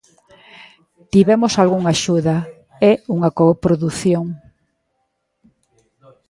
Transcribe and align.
Tivemos 1.13 1.53
algunha 1.55 1.91
axuda, 1.95 2.35
é 2.89 2.93
unha 3.15 3.29
coprodución... 3.39 4.25